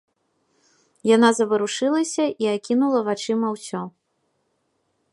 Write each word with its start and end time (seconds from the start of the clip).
Яна 1.15 1.29
заварушылася 1.41 2.25
і 2.45 2.51
акінула 2.55 2.99
вачыма 3.11 3.47
ўсё. 3.59 3.81